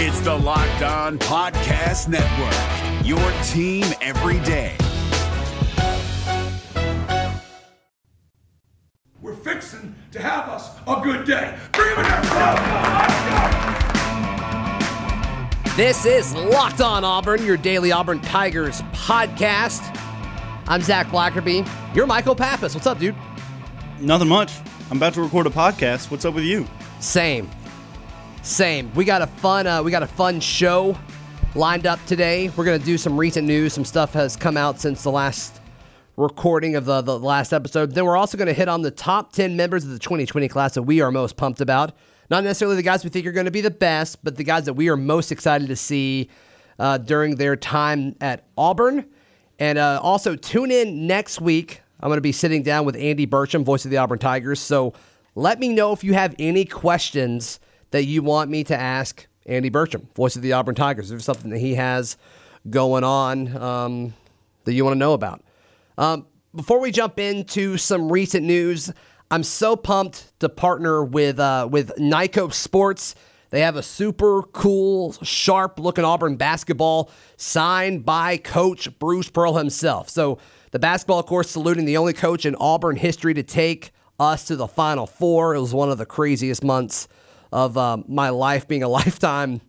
[0.00, 4.76] It's the Locked On Podcast Network, your team every day.
[9.20, 11.58] We're fixing to have us a good day.
[11.72, 13.24] Bring him in there, Let's
[15.66, 15.76] go.
[15.76, 19.82] This is Locked On Auburn, your daily Auburn Tigers podcast.
[20.68, 21.68] I'm Zac Blackerby.
[21.92, 22.72] You're Michael Pappas.
[22.72, 23.16] What's up, dude?
[24.00, 24.52] Nothing much.
[24.92, 26.08] I'm about to record a podcast.
[26.08, 26.68] What's up with you?
[27.00, 27.50] Same.
[28.48, 28.90] Same.
[28.94, 30.96] We got a fun uh, we got a fun show
[31.54, 32.48] lined up today.
[32.56, 33.74] We're gonna do some recent news.
[33.74, 35.60] Some stuff has come out since the last
[36.16, 37.94] recording of the, the last episode.
[37.94, 40.82] Then we're also gonna hit on the top ten members of the 2020 class that
[40.82, 41.92] we are most pumped about.
[42.30, 44.64] Not necessarily the guys we think are going to be the best, but the guys
[44.64, 46.30] that we are most excited to see
[46.78, 49.06] uh, during their time at Auburn.
[49.58, 51.82] And uh, also tune in next week.
[52.00, 54.60] I'm to be sitting down with Andy Burcham, voice of the Auburn Tigers.
[54.60, 54.94] So
[55.34, 59.70] let me know if you have any questions that you want me to ask Andy
[59.70, 61.06] Burcham, voice of the Auburn Tigers.
[61.06, 62.16] If there's something that he has
[62.68, 64.14] going on um,
[64.64, 65.42] that you want to know about.
[65.96, 68.92] Um, before we jump into some recent news,
[69.30, 73.14] I'm so pumped to partner with uh, with Nikco Sports.
[73.50, 80.10] They have a super cool, sharp looking Auburn basketball signed by Coach Bruce Pearl himself.
[80.10, 80.38] So
[80.70, 84.56] the basketball, of course, saluting the only coach in Auburn history to take us to
[84.56, 85.54] the Final Four.
[85.54, 87.08] It was one of the craziest months
[87.52, 89.60] of uh, my life being a lifetime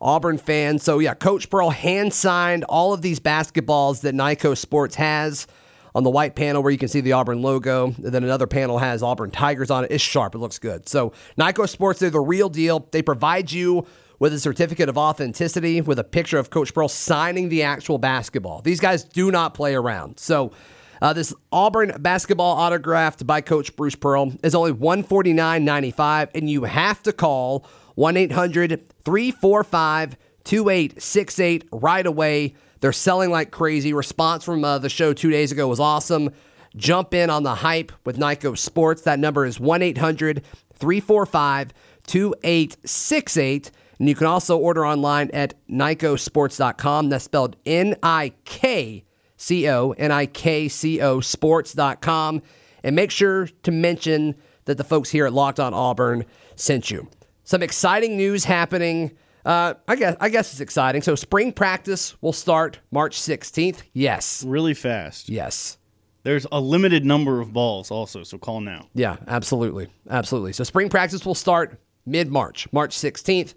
[0.00, 0.78] Auburn fan.
[0.78, 5.46] So, yeah, Coach Pearl hand signed all of these basketballs that Nikco Sports has
[5.94, 7.86] on the white panel where you can see the Auburn logo.
[7.86, 9.90] And then another panel has Auburn Tigers on it.
[9.90, 10.88] It's sharp, it looks good.
[10.88, 12.86] So, Nikco Sports, they're the real deal.
[12.90, 13.86] They provide you
[14.18, 18.62] with a certificate of authenticity with a picture of Coach Pearl signing the actual basketball.
[18.62, 20.18] These guys do not play around.
[20.18, 20.52] So,
[21.00, 27.02] uh, this Auburn basketball autographed by Coach Bruce Pearl is only $149.95, and you have
[27.02, 32.54] to call 1 800 345 2868 right away.
[32.80, 33.92] They're selling like crazy.
[33.92, 36.30] Response from uh, the show two days ago was awesome.
[36.76, 39.02] Jump in on the hype with Nikco Sports.
[39.02, 41.72] That number is 1 800 345
[42.06, 43.70] 2868.
[43.98, 47.08] And you can also order online at nikcosports.com.
[47.08, 49.04] That's spelled N I K
[49.46, 52.42] C O N I K C O sports.com.
[52.82, 54.34] And make sure to mention
[54.64, 56.24] that the folks here at Locked On Auburn
[56.56, 57.08] sent you.
[57.44, 59.12] Some exciting news happening.
[59.44, 61.00] Uh, I guess I guess it's exciting.
[61.00, 63.82] So spring practice will start March 16th.
[63.92, 64.42] Yes.
[64.44, 65.28] Really fast.
[65.28, 65.78] Yes.
[66.24, 68.88] There's a limited number of balls also, so call now.
[68.94, 69.86] Yeah, absolutely.
[70.10, 70.54] Absolutely.
[70.54, 73.54] So spring practice will start mid March, March 16th.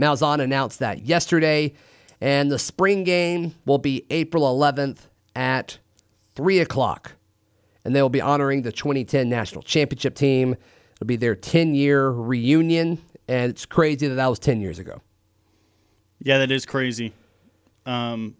[0.00, 1.74] Malzahn announced that yesterday.
[2.20, 5.78] And the spring game will be April 11th at
[6.34, 7.12] 3 o'clock.
[7.84, 10.56] And they will be honoring the 2010 National Championship team.
[10.96, 12.98] It'll be their 10 year reunion.
[13.28, 15.00] And it's crazy that that was 10 years ago.
[16.22, 17.12] Yeah, that is crazy.
[17.86, 18.36] Um,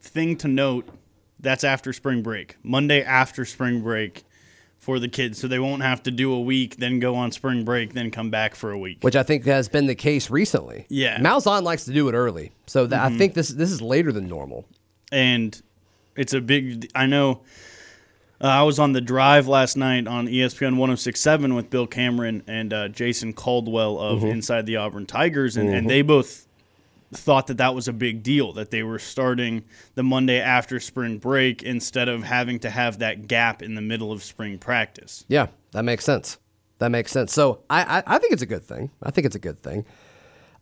[0.00, 0.88] thing to note
[1.38, 2.56] that's after spring break.
[2.62, 4.24] Monday after spring break
[4.78, 7.64] for the kids, so they won't have to do a week, then go on spring
[7.64, 8.98] break, then come back for a week.
[9.02, 10.86] Which I think has been the case recently.
[10.88, 11.18] Yeah.
[11.18, 12.52] Malzahn likes to do it early.
[12.66, 14.64] So that, I think this this is later than normal.
[15.12, 15.60] and
[16.16, 16.90] it's a big.
[16.94, 17.42] I know.
[18.42, 22.72] Uh, I was on the drive last night on ESPN 1067 with Bill Cameron and
[22.72, 26.46] uh, Jason Caldwell of Inside the Auburn Tigers, and, and they both
[27.12, 31.18] thought that that was a big deal that they were starting the Monday after spring
[31.18, 35.24] break instead of having to have that gap in the middle of spring practice.
[35.28, 36.38] Yeah, that makes sense.
[36.78, 37.32] That makes sense.
[37.32, 38.90] So I, I, I think it's a good thing.
[39.02, 39.84] I think it's a good thing.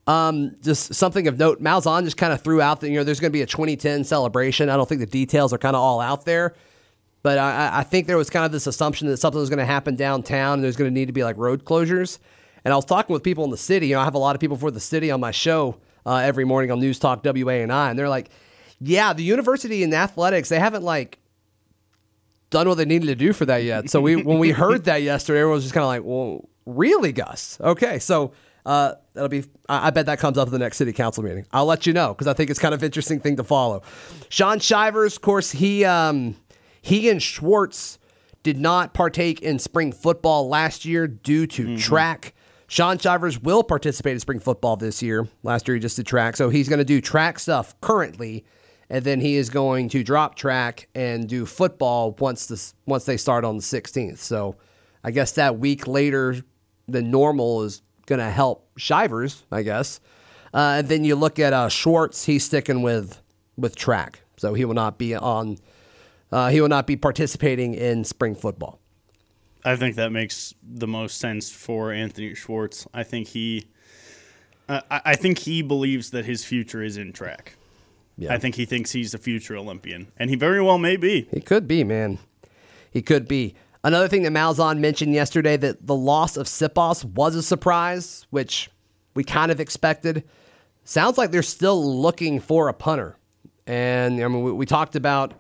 [0.09, 3.21] Um, just something of note, Malzahn just kind of threw out that, you know, there's
[3.21, 4.71] going to be a 2010 celebration.
[4.71, 6.55] I don't think the details are kind of all out there,
[7.23, 9.67] but I, I think there was kind of this assumption that something was going to
[9.67, 12.19] happen downtown and there's going to need to be like road closures.
[12.65, 13.89] And I was talking with people in the city.
[13.89, 15.77] You know, I have a lot of people for the city on my show
[16.07, 18.31] uh, every morning on News Talk WANI, and they're like,
[18.81, 21.19] yeah, the university and athletics, they haven't like
[22.49, 23.91] done what they needed to do for that yet.
[23.91, 27.13] So we when we heard that yesterday, everyone was just kind of like, well, really,
[27.13, 27.59] Gus?
[27.61, 28.33] Okay, so
[28.69, 29.45] uh, that'll be.
[29.67, 31.47] I I bet that comes up at the next city council meeting.
[31.53, 33.83] I'll let you know because I think it's kind of interesting thing to follow.
[34.29, 36.37] Shaun Shivers, of course, he um,
[36.83, 37.99] he and Schwartz
[38.43, 42.35] did not partake in spring football last year due to track.
[42.67, 45.27] Shaun Shivers will participate in spring football this year.
[45.43, 48.45] Last year he just did track, so he's going to do track stuff currently,
[48.91, 53.17] and then he is going to drop track and do football once this once they
[53.17, 54.19] start on the 16th.
[54.19, 54.57] So
[55.03, 56.37] I guess that week later
[56.87, 60.01] than normal is going to help Shivers, I guess.
[60.53, 63.21] Uh, and then you look at uh, Schwartz; he's sticking with
[63.57, 65.59] with track, so he will not be on.
[66.33, 68.81] Uh, he will not be participating in spring football.
[69.65, 72.87] I think that makes the most sense for Anthony Schwartz.
[72.95, 73.67] I think he
[74.69, 77.57] Uh, I, I think he believes that his future is in track.
[78.17, 78.35] Yeah.
[78.35, 81.29] I think he thinks he's a future Olympian, and he very well may be.
[81.31, 82.19] He could be, man.
[82.91, 83.55] He could be.
[83.85, 88.71] Another thing that Malzahn mentioned yesterday that the loss of Siposs was a surprise, which
[89.15, 90.25] we kind of expected.
[90.85, 93.17] Sounds like they're still looking for a punter,
[93.67, 95.35] and I mean we, we talked about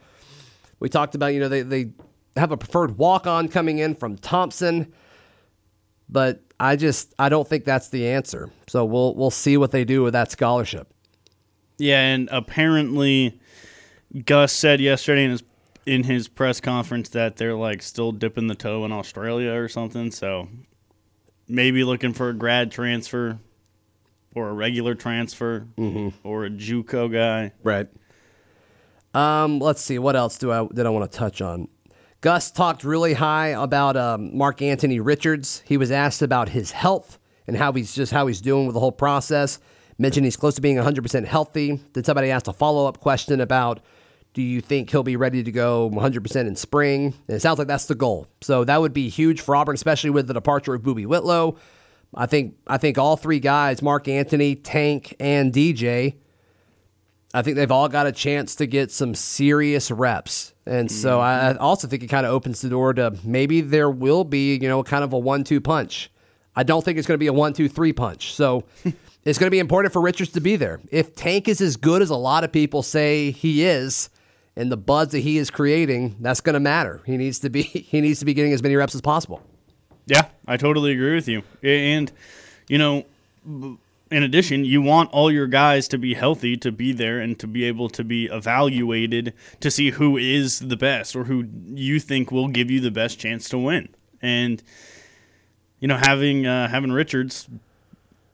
[0.79, 1.93] we talked about you know they they
[2.37, 4.93] have a preferred walk on coming in from Thompson,
[6.09, 8.51] but I just I don't think that's the answer.
[8.67, 10.93] So we'll we'll see what they do with that scholarship.
[11.79, 13.41] Yeah, and apparently
[14.25, 15.43] Gus said yesterday in his
[15.89, 20.11] in his press conference that they're like still dipping the toe in Australia or something.
[20.11, 20.49] So
[21.49, 23.39] maybe looking for a grad transfer
[24.35, 25.67] or a regular transfer
[26.23, 27.53] or a JUCO guy.
[27.63, 27.89] Right.
[29.15, 29.99] Um, let's see.
[29.99, 31.69] What else do I did I want to touch on?
[32.21, 35.63] Gus talked really high about um, Mark Anthony Richards.
[35.65, 38.81] He was asked about his health and how he's just how he's doing with the
[38.81, 39.59] whole process.
[39.97, 41.81] Mentioned he's close to being 100% healthy.
[41.95, 43.81] Then somebody asked a follow up question about,
[44.39, 47.13] do you think he'll be ready to go 100% in spring?
[47.27, 48.29] And it sounds like that's the goal.
[48.41, 51.57] So that would be huge for Auburn, especially with the departure of Boobee Whitlow.
[52.15, 56.19] I think I think all three guys, Mark Anthony, Tank, and DJ,
[57.35, 60.55] I think they've all got a chance to get some serious reps.
[60.65, 64.23] And so I also think it kind of opens the door to maybe there will
[64.23, 66.13] be, you know, kind of a one two punch.
[66.55, 68.35] I don't think it's going to be a one two three punch.
[68.35, 68.67] So
[69.25, 70.81] it's going to be important for Richards to be there.
[70.93, 74.11] If Tank is as good as a lot of people say he is,
[74.59, 77.01] and the buzz that he is creating, that's going to matter.
[77.07, 79.41] He needs to be he needs to be getting as many reps as possible.
[80.07, 81.43] Yeah, I totally agree with you.
[81.63, 82.11] And,
[82.67, 83.05] you know,
[84.11, 87.47] in addition, you want all your guys to be healthy, to be there, and to
[87.47, 92.33] be able to be evaluated to see who is the best or who you think
[92.33, 93.91] will give you the best chance to win.
[94.23, 94.63] And,
[95.79, 97.49] you know, having uh, having Richards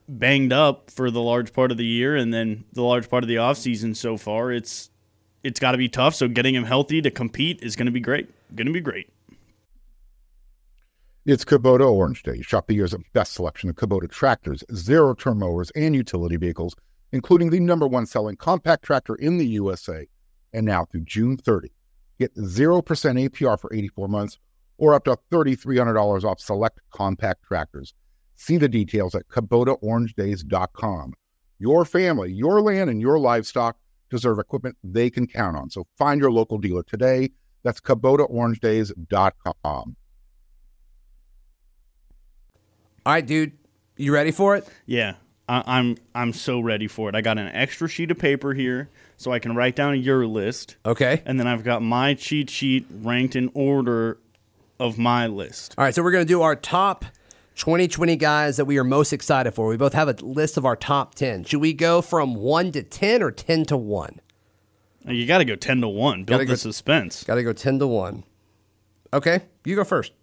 [0.07, 3.27] banged up for the large part of the year and then the large part of
[3.27, 4.89] the offseason so far, it's
[5.45, 6.15] it's got to be tough.
[6.15, 8.29] So getting him healthy to compete is going to be great.
[8.55, 9.09] Going to be great.
[11.23, 12.41] It's Kubota Orange Day.
[12.41, 16.75] Shop the year's best selection of Kubota tractors, zero turn mowers, and utility vehicles,
[17.11, 20.07] including the number one selling compact tractor in the USA.
[20.51, 21.71] And now through June 30,
[22.19, 24.39] get 0% APR for 84 months
[24.77, 27.93] or up to $3,300 off select compact tractors.
[28.35, 31.13] See the details at KubotaOrangeDays.com.
[31.57, 33.77] Your family, your land, and your livestock
[34.09, 35.69] deserve equipment they can count on.
[35.69, 37.31] So find your local dealer today.
[37.63, 39.95] That's KubotaOrangeDays.com.
[43.05, 43.51] All right, dude,
[43.97, 44.67] you ready for it?
[44.85, 45.15] Yeah,
[45.47, 47.15] I, I'm I'm so ready for it.
[47.15, 50.75] I got an extra sheet of paper here so I can write down your list,
[50.85, 51.21] Okay.
[51.25, 54.17] and then I've got my cheat sheet ranked in order
[54.79, 55.75] of my list.
[55.77, 57.05] All right, so we're going to do our top
[57.55, 59.67] 2020 guys that we are most excited for.
[59.67, 61.45] We both have a list of our top 10.
[61.45, 64.19] Should we go from 1 to 10 or 10 to 1?
[65.07, 66.23] You got to go ten to one.
[66.23, 67.23] Build Gotta the go- suspense.
[67.25, 68.23] Got to go 10 to 1.
[69.13, 70.13] Okay, you go first.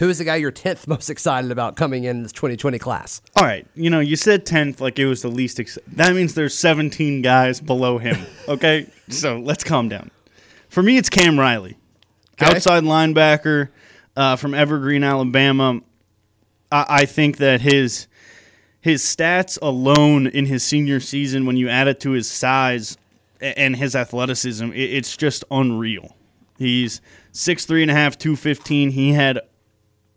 [0.00, 3.22] Who is the guy you're 10th most excited about coming in this 2020 class?
[3.36, 5.60] All right, you know you said tenth like it was the least.
[5.60, 8.16] Ex- that means there's 17 guys below him.
[8.48, 10.10] Okay, so let's calm down.
[10.70, 11.78] For me, it's Cam Riley,
[12.42, 12.56] Okay.
[12.56, 13.68] outside linebacker
[14.16, 15.80] uh, from Evergreen, Alabama.
[16.74, 18.08] I, I think that his
[18.80, 22.98] his stats alone in his senior season, when you add it to his size
[23.40, 26.16] and his athleticism, it, it's just unreal.
[26.58, 27.00] He's
[27.32, 28.90] six three and a half, two fifteen.
[28.90, 29.40] He had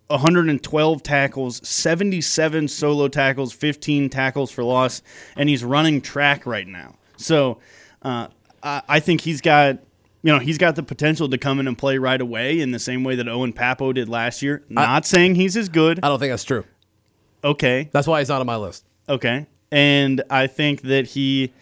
[0.07, 5.01] 112 tackles, 77 solo tackles, 15 tackles for loss,
[5.35, 6.95] and he's running track right now.
[7.17, 7.59] So
[8.01, 8.29] uh,
[8.63, 9.79] I think he's got.
[10.23, 12.79] You know, he's got the potential to come in and play right away in the
[12.79, 14.63] same way that Owen Pappoe did last year.
[14.67, 15.99] Not saying he's as good.
[16.03, 16.65] I don't think that's true.
[17.43, 17.89] Okay.
[17.91, 18.83] That's why he's not on my list.
[19.07, 19.45] Okay.
[19.71, 21.53] And I think that he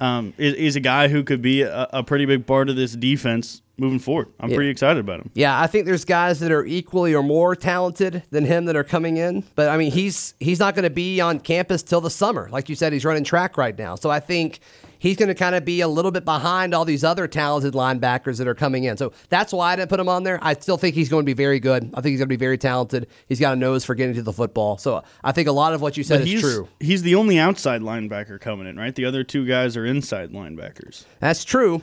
[0.00, 2.92] um, is, is a guy who could be a, a pretty big part of this
[2.94, 4.28] defense moving forward.
[4.40, 5.30] I'm pretty excited about him.
[5.34, 8.84] Yeah, I think there's guys that are equally or more talented than him that are
[8.84, 12.10] coming in, but I mean he's he's not going to be on campus till the
[12.10, 12.48] summer.
[12.50, 13.94] Like you said, he's running track right now.
[13.94, 14.60] So I think
[14.98, 18.38] he's going to kind of be a little bit behind all these other talented linebackers
[18.38, 18.96] that are coming in.
[18.96, 20.38] So that's why I didn't put him on there.
[20.42, 21.84] I still think he's going to be very good.
[21.94, 23.06] I think he's going to be very talented.
[23.28, 24.76] He's got a nose for getting to the football.
[24.78, 26.68] So I think a lot of what you said But is true.
[26.80, 28.94] he's the only outside linebacker coming in, right?
[28.94, 31.04] The other two guys are inside linebackers.
[31.20, 31.82] That's true.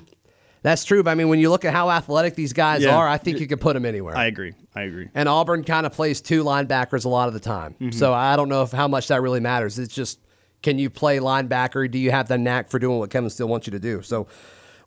[0.65, 1.03] That's true.
[1.03, 2.95] But I mean, when you look at how athletic these guys Yeah.
[2.97, 4.17] are, I think you could put them anywhere.
[4.17, 4.53] I agree.
[4.73, 5.09] I agree.
[5.13, 7.73] And Auburn kind of plays two linebackers a lot of the time.
[7.73, 7.91] Mm-hmm.
[7.91, 9.77] So I don't know if how much that really matters.
[9.77, 10.17] It's just
[10.63, 11.91] can you play linebacker?
[11.91, 14.01] Do you have the knack for doing what Kevin Steele wants you to do?
[14.01, 14.25] So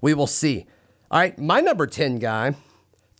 [0.00, 0.66] we will see.
[1.12, 2.56] All right, my number 10 guy,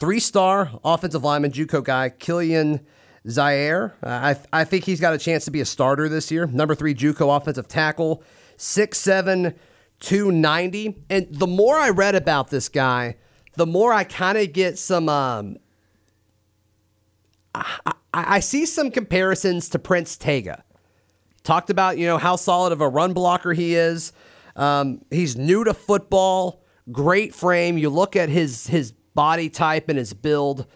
[0.00, 2.81] three star offensive lineman, Juco guy, Kilian
[3.25, 6.47] Zierer, I I think he's got a chance to be a starter this year.
[6.47, 8.21] Number three JUCO offensive tackle,
[8.57, 9.55] 6'7",
[10.00, 10.97] 290.
[11.11, 13.17] And the more I read about this guy,
[13.55, 15.09] the more I kind of get some.
[15.09, 15.57] Um,
[17.55, 20.64] I, I see some comparisons to Prince Tega.
[21.43, 24.12] Talked about you know how solid of a run blocker he is.
[24.57, 27.78] Um, he's new to football, great frame.
[27.78, 30.67] You look at his his body type and his build,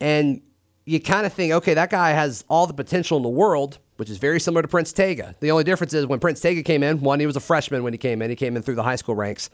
[0.00, 0.42] and
[0.84, 4.10] you kind of think, okay, that guy has all the potential in the world, which
[4.10, 5.34] is very similar to Prince Tega.
[5.40, 7.92] The only difference is when Prince Tega came in, one, he was a freshman when
[7.92, 8.30] he came in.
[8.30, 9.50] He came in through the high school ranks,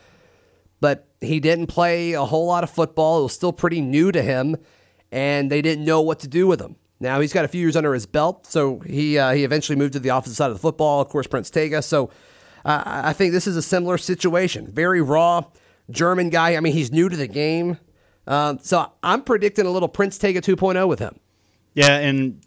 [0.81, 3.21] but he didn't play a whole lot of football.
[3.21, 4.57] It was still pretty new to him,
[5.13, 6.77] and they didn't know what to do with him.
[7.01, 9.95] Now he's got a few years under his belt, so he uh, he eventually moved
[9.95, 11.01] to the offensive side of the football.
[11.01, 11.81] Of course, Prince Tega.
[11.81, 12.11] So
[12.65, 14.67] uh, I think this is a similar situation.
[14.67, 15.45] Very raw
[15.91, 16.57] German guy.
[16.57, 17.79] I mean, he's new to the game.
[18.27, 21.19] Um, so I'm predicting a little Prince Tega 2.0 with him.
[21.75, 22.43] Yeah, and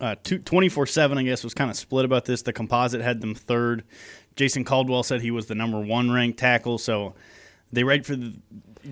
[0.00, 2.42] uh, 24 7, I guess, was kind of split about this.
[2.42, 3.84] The composite had them third.
[4.36, 6.78] Jason Caldwell said he was the number one ranked tackle.
[6.78, 7.14] So
[7.72, 8.34] they rate for the,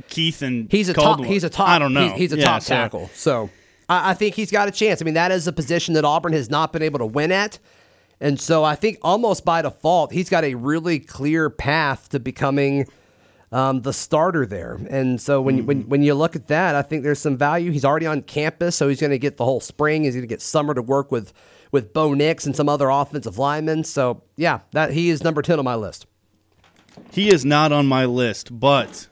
[0.08, 1.18] Keith and he's a Caldwell.
[1.18, 1.26] top.
[1.26, 1.68] He's a top.
[1.68, 2.08] I don't know.
[2.10, 3.10] He's, he's a Yeah, top so- tackle.
[3.14, 3.50] So
[3.88, 5.00] I, I think he's got a chance.
[5.00, 7.58] I mean, that is a position that Auburn has not been able to win at,
[8.20, 12.86] and so I think almost by default he's got a really clear path to becoming
[13.52, 14.78] um, the starter there.
[14.88, 17.70] And so when when when you look at that, I think there's some value.
[17.70, 20.04] He's already on campus, so he's going to get the whole spring.
[20.04, 21.32] He's going to get summer to work with
[21.72, 23.84] with Bo Nix and some other offensive linemen.
[23.84, 26.06] So yeah, that he is number ten on my list.
[27.12, 29.08] He is not on my list, but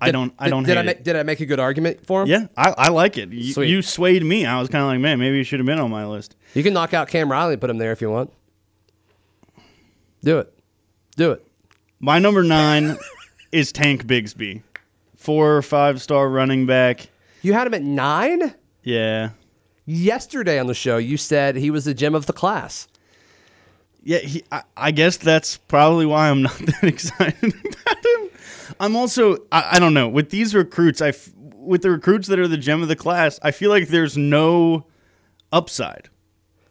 [0.00, 0.34] I don't.
[0.38, 2.28] I don't Did, I make, did I make a good argument for him?
[2.28, 3.30] Yeah, I, I like it.
[3.32, 4.44] You, you swayed me.
[4.46, 6.36] I was kind of like, man, maybe you should have been on my list.
[6.54, 8.32] You can knock out Cam Riley and put him there if you want.
[10.22, 10.52] Do it.
[11.16, 11.46] Do it.
[12.00, 12.96] My number nine
[13.54, 14.62] is Tank Bigsby,
[15.16, 17.08] four or five star running back.
[17.42, 18.54] You had him at nine?
[18.82, 19.30] Yeah,
[19.86, 22.88] Yesterday on the show, you said he was the gem of the class.
[24.02, 24.18] yeah.
[24.18, 28.30] He, I, I guess that's probably why I'm not that excited about him.
[28.80, 32.38] I'm also, I, I don't know, with these recruits, I, f- with the recruits that
[32.38, 34.86] are the gem of the class, I feel like there's no
[35.52, 36.08] upside.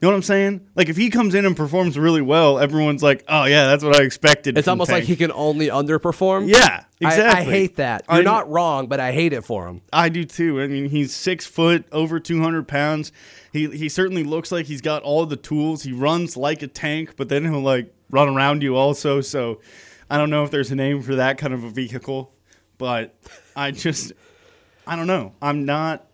[0.04, 0.68] You know what I'm saying?
[0.76, 3.96] Like if he comes in and performs really well, everyone's like, "Oh yeah, that's what
[3.96, 6.50] I expected." It's almost like he can only underperform.
[6.50, 7.40] Yeah, I- exactly.
[7.40, 8.04] I, hate that.
[8.10, 9.80] You're I- not wrong, but I hate it for him.
[9.94, 10.60] I do too.
[10.60, 13.14] I mean, he's six foot, over two hundred pounds.
[13.54, 15.84] He he certainly looks like he's got all the tools.
[15.84, 19.22] He runs like a tank, but then he'll like run around you also.
[19.22, 19.62] So
[20.10, 22.34] I don't know if there's a name for that kind of a vehicle,
[22.78, 23.16] but
[23.56, 24.12] I just
[24.86, 25.32] I don't know.
[25.42, 26.06] I'm not.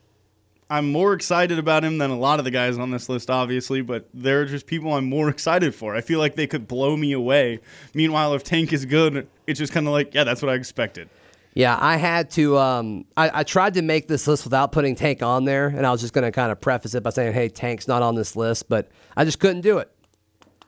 [0.72, 3.82] I'm more excited about him than a lot of the guys on this list, obviously,
[3.82, 5.96] but there are just people I'm more excited for.
[5.96, 7.60] I feel like they could blow me away.
[7.94, 11.10] Meanwhile, if Tank is good, it's just kind of like, yeah, that's what I expected.
[11.56, 12.60] Yeah, I had to.
[12.60, 15.92] Um, I, I tried to make this list without putting Tank on there, and I
[15.92, 18.36] was just going to kind of preface it by saying, "Hey, Tank's not on this
[18.36, 19.92] list," but I just couldn't do it.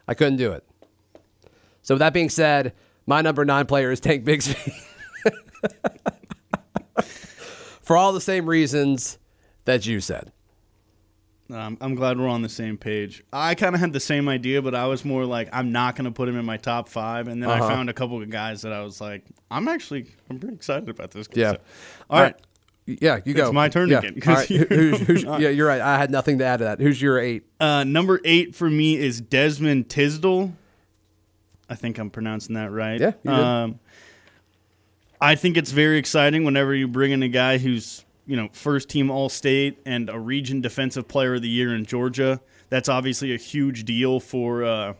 [0.08, 0.65] I couldn't do it.
[1.84, 2.74] So with that being said,
[3.05, 4.74] my number nine player is Tank Bigsby.
[7.84, 9.20] For all the same reasons
[9.65, 10.32] that you said.
[11.51, 13.24] Um, I'm glad we're on the same page.
[13.34, 16.06] I kind of had the same idea, but I was more like, I'm not going
[16.06, 17.27] to put him in my top five.
[17.27, 17.65] And then Uh-huh.
[17.65, 20.88] I found a couple of guys that I was like, I'm actually, I'm pretty excited
[20.88, 21.27] about this.
[21.34, 21.51] Yeah.
[21.53, 21.58] So-
[22.10, 22.36] all right.
[22.88, 23.51] Yeah, you go.
[23.53, 24.00] my turn yeah.
[24.00, 24.50] again, All right.
[24.50, 25.82] you- who- who's, who's, yeah, you're right.
[25.82, 26.80] I had nothing to add to that.
[26.80, 27.44] Who's your eight?
[27.60, 30.53] Uh, number eight for me is Desmond Tisdol.
[31.70, 33.00] I think I'm pronouncing that right.
[33.00, 33.12] Yeah.
[33.63, 33.80] Um,
[35.20, 38.90] I think it's very exciting whenever you bring in a guy who's you know first
[38.90, 42.42] team All State and a Region Defensive Player of the Year in Georgia.
[42.70, 44.94] That's obviously a huge deal for uh,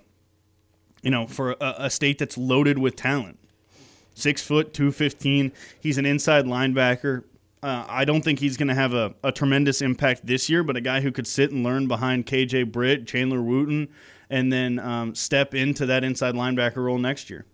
[1.02, 3.40] you know for a, a state that's loaded with talent.
[4.14, 5.52] Six foot, two fifteen.
[5.80, 7.24] He's an inside linebacker.
[7.64, 10.76] Uh, I don't think he's going to have a, a tremendous impact this year, but
[10.76, 13.88] a guy who could sit and learn behind KJ Britt, Chandler Wooten,
[14.32, 17.46] and then um, step into that inside linebacker role next year.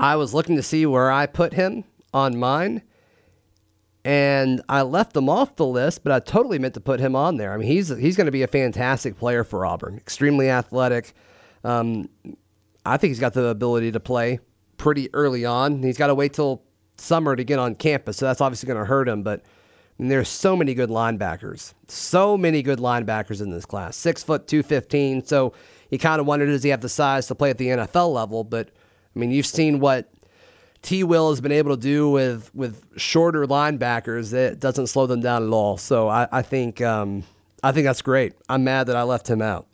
[0.00, 2.82] I was looking to see where I put him on mine,
[4.04, 7.36] and I left him off the list, but I totally meant to put him on
[7.36, 7.52] there.
[7.52, 9.96] I mean, he's he's going to be a fantastic player for Auburn.
[9.96, 11.12] Extremely athletic.
[11.64, 12.08] Um,
[12.86, 14.40] I think he's got the ability to play
[14.76, 15.82] pretty early on.
[15.82, 16.62] He's got to wait till
[16.96, 19.22] summer to get on campus, so that's obviously going to hurt him.
[19.22, 19.42] But
[19.98, 23.96] there's so many good linebackers, so many good linebackers in this class.
[23.96, 25.24] Six foot two fifteen.
[25.24, 25.52] So
[25.90, 28.44] you kind of wondered does he have the size to play at the NFL level?
[28.44, 28.70] But
[29.14, 30.08] I mean, you've seen what
[30.82, 31.04] T.
[31.04, 34.32] Will has been able to do with with shorter linebackers.
[34.32, 35.76] It doesn't slow them down at all.
[35.76, 37.24] So I, I think um,
[37.62, 38.34] I think that's great.
[38.48, 39.66] I'm mad that I left him out.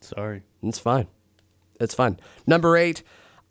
[0.00, 0.42] Sorry.
[0.62, 1.08] It's fine.
[1.80, 2.18] It's fine.
[2.46, 3.02] Number eight,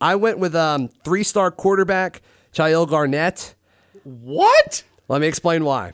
[0.01, 2.21] I went with um, three star quarterback
[2.53, 3.55] Chayil Garnett.
[4.03, 4.83] What?
[5.07, 5.93] Let me explain why.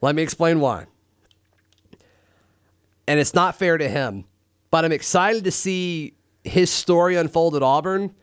[0.00, 0.86] Let me explain why.
[3.06, 4.24] And it's not fair to him,
[4.70, 8.14] but I'm excited to see his story unfold at Auburn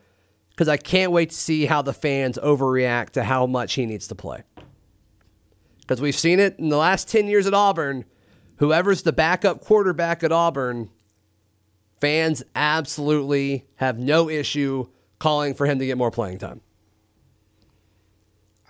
[0.59, 4.09] because I can't wait to see how the fans overreact to how much he needs
[4.09, 4.43] to play.
[5.79, 8.03] Because we've seen it in the last 10 years at Auburn.
[8.57, 10.89] Whoever's the backup quarterback at Auburn,
[12.01, 16.59] fans absolutely have no issue calling for him to get more playing time.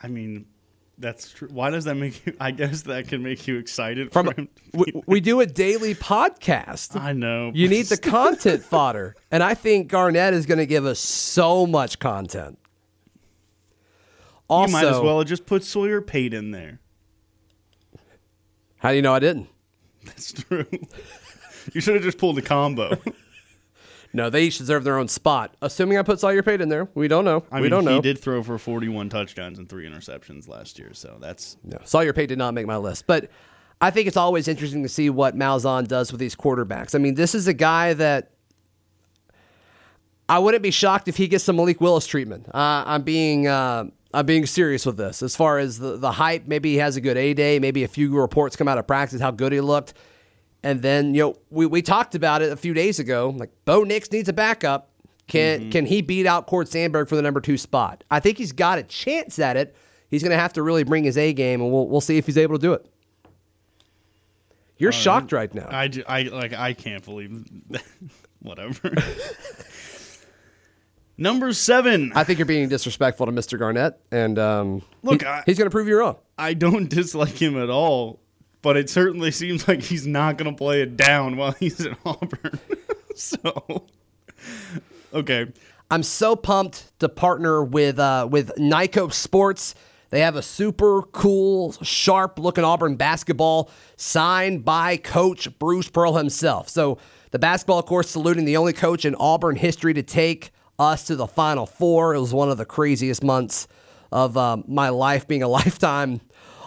[0.03, 0.46] I mean,
[1.00, 1.48] that's true.
[1.50, 2.36] Why does that make you?
[2.41, 7.00] I guess that can make you excited From we, we do a daily podcast.
[7.00, 7.51] I know.
[7.53, 9.15] You need the content fodder.
[9.32, 12.60] And I think Garnett is going to give us so much content.
[14.50, 16.79] Also, you might as well have just put Sawyer Pate in there.
[18.77, 19.48] how do you know I didn't?
[20.06, 20.65] That's true.
[21.74, 22.98] you should have just pulled a combo.
[24.12, 25.56] No, they each deserve their own spot.
[25.62, 27.44] Assuming I put Sawyer Pate in there, we don't know.
[27.51, 27.96] I we mean, don't know.
[27.96, 32.12] he did throw for 41 touchdowns and three interceptions last year, so that's No, Sawyer
[32.13, 33.30] Pate did not make my list, but
[33.82, 36.96] I think it's always interesting to see what Malzahn does with these quarterbacks.
[36.96, 38.32] I mean, this is a guy that
[40.28, 42.48] I wouldn't be shocked if he gets some Malik Willis treatment.
[42.50, 45.24] Uh, I'm being uh, I'm being serious with this.
[45.24, 47.58] As far as the the hype, maybe he has a good A day.
[47.60, 49.94] Maybe a few reports come out of practice how good he looked,
[50.63, 53.34] and then you know we, we talked about it a few days ago.
[53.38, 54.89] Like Bo Nix needs a backup.
[55.28, 58.04] Can can he beat out Cord Sandberg for the number two spot?
[58.10, 59.75] I think he's got a chance at it.
[60.10, 62.25] He's going to have to really bring his A game, and we'll we'll see if
[62.25, 62.86] he's able to do it.
[64.80, 65.68] You're shocked right now.
[65.70, 67.46] I, ju- I like I can't believe
[68.39, 68.92] whatever.
[71.18, 72.13] Number seven.
[72.16, 73.60] I think you're being disrespectful to Mr.
[73.60, 76.18] Garnett, and um, Look, he- I- he's going to prove you wrong.
[76.38, 78.20] I don't dislike him at all,
[78.62, 81.98] but it certainly seems like he's not going to play it down while he's at
[82.06, 82.60] Auburn.
[83.16, 83.86] so,
[85.13, 85.48] okay.
[85.92, 89.74] I'm so pumped to partner with uh, with Nikco Sports.
[90.12, 96.68] They have a super cool, sharp looking Auburn basketball signed by Coach Bruce Pearl himself.
[96.70, 96.98] So
[97.32, 101.16] the basketball, of course, saluting the only coach in Auburn history to take us to
[101.16, 102.16] the Final Four.
[102.16, 103.68] It was one of the craziest months
[104.12, 106.22] of um, my life, being a lifetime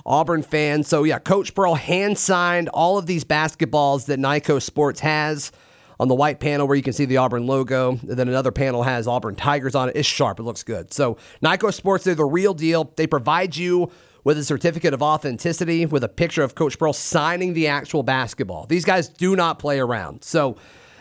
[0.05, 0.85] Auburn fan.
[0.85, 5.53] So yeah, Coach Pearl hand signed all of these basketballs that Nikco Sports has
[6.01, 7.93] on the white panel where you can see the Auburn logo.
[7.93, 9.97] And then another panel has Auburn Tigers on it.
[9.97, 10.41] It's sharp.
[10.41, 10.93] It looks good.
[10.93, 12.93] So Nikco Sports, they're the real deal.
[12.97, 13.91] They provide you
[14.25, 18.67] with a certificate of authenticity with a picture of Coach Pearl signing the actual basketball.
[18.67, 20.25] These guys do not play around.
[20.25, 20.57] So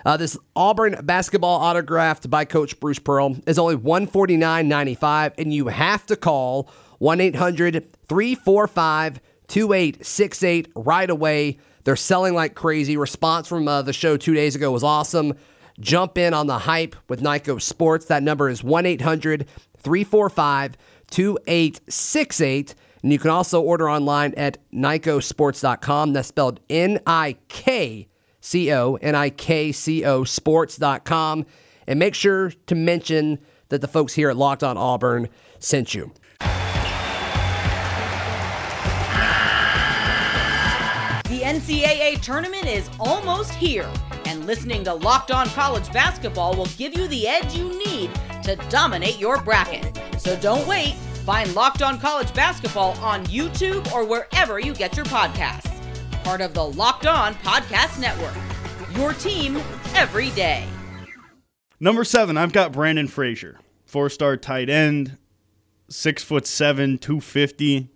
[0.06, 6.06] uh, this Auburn basketball autographed by Coach Bruce Pearl is only $149.95, and you have
[6.08, 11.58] to call 1 800 345 2868 right away.
[11.84, 12.96] They're selling like crazy.
[12.96, 15.34] Response from uh, the show two days ago was awesome.
[15.80, 18.06] Jump in on the hype with Nikco Sports.
[18.06, 20.78] That number is 1 800 345
[21.10, 22.76] 2868.
[23.04, 26.14] And you can also order online at NIKCOsports.com.
[26.14, 28.08] That's spelled N I K
[28.42, 31.46] C O, N I K C O sports.com.
[31.88, 36.12] And make sure to mention that the folks here at Locked On Auburn sent you.
[41.30, 43.90] The NCAA tournament is almost here,
[44.26, 48.12] and listening to Locked On College Basketball will give you the edge you need
[48.44, 49.98] to dominate your bracket.
[50.18, 50.94] So don't wait.
[51.26, 55.71] Find Locked On College Basketball on YouTube or wherever you get your podcasts.
[56.24, 58.36] Part of the Locked On Podcast Network.
[58.96, 59.58] Your team
[59.96, 60.68] every day.
[61.80, 65.18] Number seven, I've got Brandon Frazier, four star tight end,
[65.90, 67.90] six foot seven, two fifty.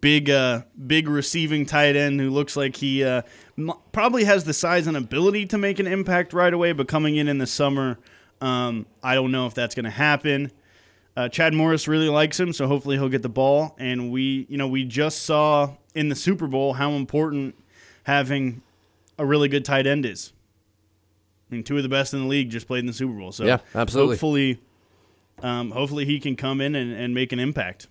[0.00, 3.22] Big, uh, big receiving tight end who looks like he uh,
[3.56, 6.72] m- probably has the size and ability to make an impact right away.
[6.72, 7.96] But coming in in the summer,
[8.40, 10.50] um, I don't know if that's going to happen.
[11.16, 13.74] Uh, Chad Morris really likes him, so hopefully he'll get the ball.
[13.78, 17.54] And we, you know, we just saw in the Super Bowl how important
[18.02, 18.60] having
[19.18, 20.32] a really good tight end is.
[21.50, 23.32] I mean, two of the best in the league just played in the Super Bowl.
[23.32, 24.16] So Yeah, absolutely.
[24.16, 24.60] Hopefully,
[25.42, 27.86] um, hopefully he can come in and, and make an impact.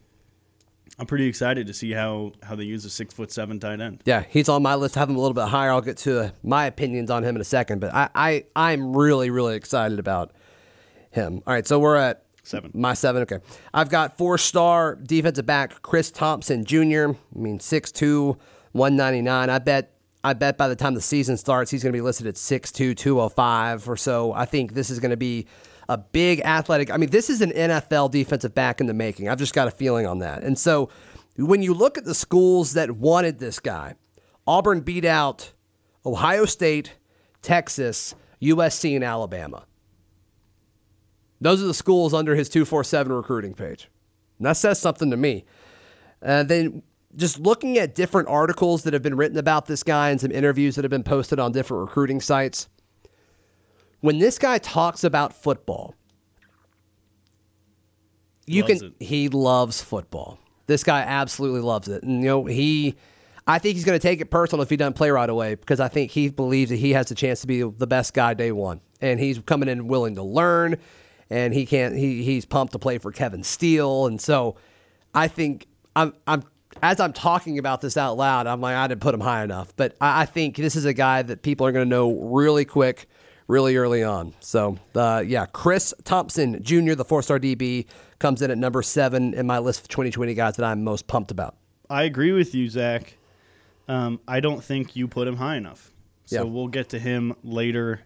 [0.98, 4.02] I'm pretty excited to see how how they use a six foot seven tight end.
[4.06, 4.96] Yeah, he's on my list.
[4.96, 5.72] Have him a little bit higher.
[5.72, 9.30] I'll get to my opinions on him in a second, but I, I I'm really
[9.30, 10.32] really excited about
[11.12, 11.42] him.
[11.46, 12.72] All right, so we're at Seven.
[12.76, 13.24] My seven.
[13.24, 13.40] Okay,
[13.74, 16.78] I've got four star defensive back Chris Thompson Jr.
[16.78, 18.38] I mean 6'2",
[18.72, 19.50] 199.
[19.50, 22.28] I bet I bet by the time the season starts, he's going to be listed
[22.28, 24.32] at 6'2", 205 or so.
[24.34, 25.48] I think this is going to be
[25.90, 26.92] a big athletic.
[26.92, 29.28] I mean, this is an NFL defensive back in the making.
[29.28, 30.44] I've just got a feeling on that.
[30.44, 30.90] And so
[31.38, 33.96] when you look at the schools that wanted this guy,
[34.48, 35.54] Auburn beat out
[36.06, 36.96] Ohio State,
[37.42, 39.66] Texas, USC, and Alabama.
[41.42, 43.90] Those are the schools under his 247 recruiting page.
[44.40, 45.46] And that says something to me.
[46.22, 46.82] Uh, then
[47.16, 50.76] just looking at different articles that have been written about this guy and some interviews
[50.76, 52.68] that have been posted on different recruiting sites,
[54.02, 55.96] when this guy talks about football,
[58.46, 59.06] you Loves can it.
[59.06, 60.40] he loves football.
[60.68, 62.04] This guy absolutely loves it.
[62.04, 62.96] And you know, he
[63.48, 65.80] I think he's going to take it personal if he doesn't play right away because
[65.80, 68.52] I think he believes that he has the chance to be the best guy day
[68.52, 68.82] one.
[69.02, 70.78] And he's coming in willing to learn
[71.36, 74.56] and he can't he he's pumped to play for Kevin Steele and so
[75.14, 76.44] I think I'm I'm
[76.84, 79.74] as I'm talking about this out loud, I'm like I didn't put him high enough,
[79.76, 82.66] but I, I think this is a guy that people are going to know really
[82.66, 83.08] quick,
[83.48, 84.34] really early on.
[84.42, 87.86] So uh, yeah, Chris Thompson Jr., the four-star DB,
[88.20, 91.32] comes in at number seven in my list of 2020 guys that I'm most pumped
[91.32, 91.56] about.
[91.90, 93.18] I agree with you, Zac.
[93.88, 95.92] Um, I don't think you put him high enough.
[96.26, 96.42] So Yeah.
[96.50, 98.02] we'll get to him later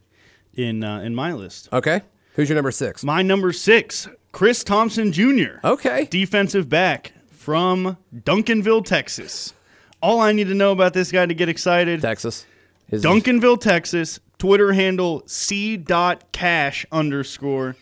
[0.53, 1.69] in uh, in my list.
[1.73, 2.01] Okay,
[2.39, 3.03] who's your number six?
[3.03, 5.59] My number six, Chris Thompson Jr.
[5.61, 9.53] Okay, defensive back from Duncanville, Texas.
[10.01, 12.45] All I need to know about this guy to get excited Texas.
[12.87, 14.21] His- Duncanville, Texas.
[14.37, 17.75] Twitter handle c.cash underscore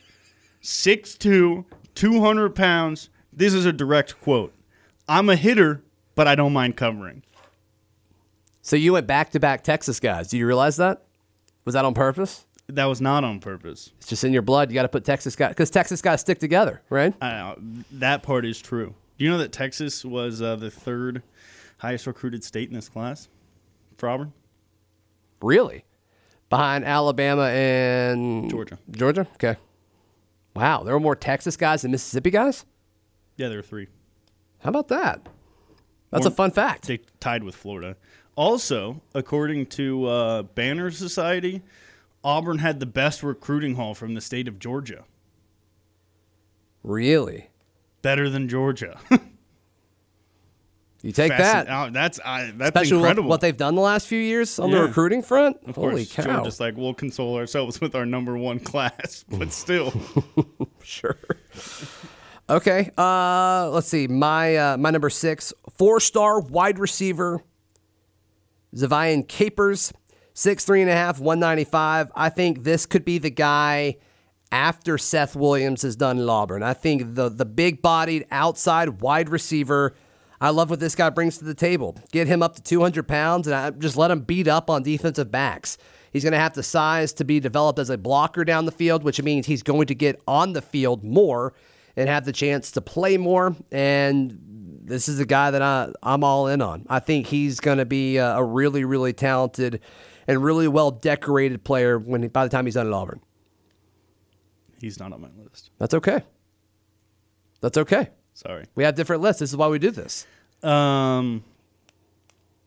[0.63, 3.09] 6'2, 200 pounds.
[3.31, 4.55] This is a direct quote.
[5.07, 5.83] I'm a hitter,
[6.15, 7.21] but I don't mind covering.
[8.63, 10.29] So you went back to back Texas guys.
[10.29, 11.03] Do you realize that?
[11.63, 12.46] Was that on purpose?
[12.69, 13.93] That was not on purpose.
[13.97, 14.69] It's just in your blood.
[14.69, 17.13] You got to put Texas guys because Texas guys stick together, right?
[17.21, 17.55] Uh,
[17.93, 18.93] that part is true.
[19.17, 21.23] Do you know that Texas was uh, the third
[21.77, 23.29] highest recruited state in this class
[23.97, 24.33] for Auburn?
[25.41, 25.85] Really?
[26.49, 28.77] Behind Alabama and Georgia.
[28.91, 29.27] Georgia?
[29.35, 29.55] Okay.
[30.55, 32.65] Wow, there were more Texas guys than Mississippi guys?
[33.37, 33.87] Yeah, there were three.
[34.59, 35.27] How about that?
[36.09, 36.87] That's a fun fact.
[36.87, 37.95] They tied with Florida.
[38.35, 41.61] Also, according to uh, Banner Society,
[42.27, 45.05] Auburn had the best recruiting haul from the state of Georgia.
[46.83, 47.49] Really?
[48.01, 48.99] Better than Georgia.
[51.03, 51.67] You take Fascin- that.
[51.69, 53.29] uh, that's I, that's Especially incredible.
[53.29, 55.57] what they've done the last few years on the recruiting front.
[55.67, 56.23] of Holy course, cow.
[56.23, 59.93] Georgia's like we'll console ourselves with our number one class, but still,
[60.81, 61.15] Sure.
[62.49, 62.89] Okay.
[62.97, 64.07] Uh, let's see.
[64.07, 67.43] My uh, my number six, four star wide receiver,
[68.75, 69.93] Ze'Vian Capers,
[70.37, 72.11] six three and a half, one ninety five.
[72.15, 73.97] I think this could be the guy
[74.51, 76.61] after Seth Williams has done in Auburn.
[76.61, 79.95] I think the the big bodied outside wide receiver.
[80.39, 81.97] I love what this guy brings to the table.
[82.11, 85.31] Get him up to 200 pounds and I just let him beat up on defensive
[85.31, 85.79] backs.
[86.13, 89.03] He's going to have the size to be developed as a blocker down the field,
[89.03, 91.53] which means he's going to get on the field more
[91.95, 93.55] and have the chance to play more.
[93.71, 94.39] And
[94.83, 96.85] this is a guy that I, I'm all in on.
[96.87, 99.81] I think he's going to be a, a really, really talented
[100.27, 103.21] and really well decorated player when by the time he's done at Auburn.
[104.81, 105.71] he's not on my list.
[105.79, 106.21] That's okay.
[107.61, 108.09] That's okay.
[108.33, 108.65] Sorry.
[108.75, 109.39] We have different lists.
[109.39, 110.27] This is why we do this.
[110.61, 111.43] Um,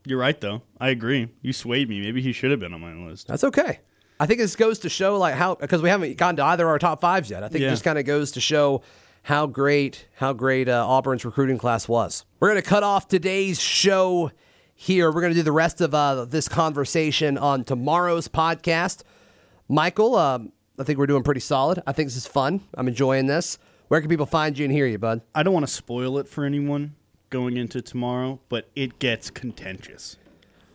[0.04, 0.62] you're right though.
[0.80, 1.28] I agree.
[1.42, 2.00] You swayed me.
[2.00, 3.28] Maybe he should have been on my list.
[3.28, 3.80] That's okay.
[4.18, 6.70] I think this goes to show like how because we haven't gotten to either of
[6.70, 7.42] our top fives yet.
[7.44, 7.68] I think Yeah.
[7.68, 8.82] it just kind of goes to show
[9.22, 12.24] how great how great uh, Auburn's recruiting class was.
[12.40, 14.30] We're gonna cut off today's show
[14.80, 15.12] here.
[15.12, 19.02] We're gonna do the rest of uh, this conversation on tomorrow's podcast.
[19.68, 21.82] Michael, um, I think we're doing pretty solid.
[21.86, 22.62] I think this is fun.
[22.72, 23.58] I'm enjoying this.
[23.88, 25.20] Where can people find you and hear you, bud?
[25.34, 26.94] I don't want to spoil it for anyone
[27.28, 30.16] going into tomorrow, but it gets contentious.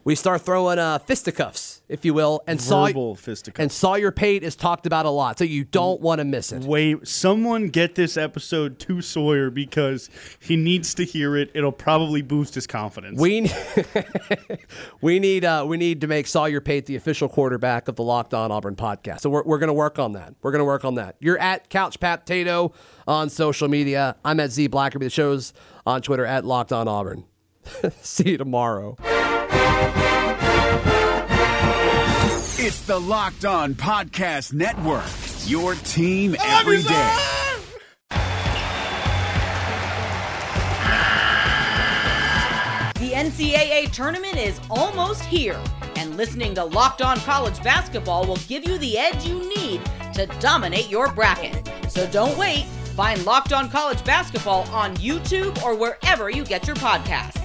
[0.06, 3.60] We start throwing uh, fisticuffs, if you will, and saw fisticuffs.
[3.60, 6.62] and Sawyer Pate is talked about a lot, so you don't want to miss it.
[6.62, 11.50] Wait, someone get this episode to Sawyer because he needs to hear it.
[11.56, 13.20] It'll probably boost his confidence.
[13.20, 13.52] We
[15.02, 18.36] we need uh, we need to make Sawyer Pate the official quarterback of the Locked
[18.36, 19.22] On Auburn podcast.
[19.22, 20.36] So we're, we're going to work on that.
[20.44, 21.16] We're going to work on that.
[21.20, 22.74] You're at Couch Pat Tato
[23.08, 24.18] on social media.
[24.24, 25.00] I'm at Z Blackerby.
[25.00, 25.52] The show's
[25.84, 27.26] on Twitter at Locked On Auburn.
[28.02, 28.98] See you tomorrow.
[32.58, 35.06] It's the Locked On Podcast Network.
[35.46, 37.18] Your team every day.
[43.00, 45.62] The NCAA tournament is almost here,
[45.96, 49.82] and listening to Locked On College Basketball will give you the edge you need
[50.16, 51.70] to dominate your bracket.
[51.88, 52.66] So don't wait.
[52.96, 57.45] Find Locked On College Basketball on YouTube or wherever you get your podcasts.